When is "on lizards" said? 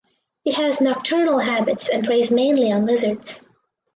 2.71-3.45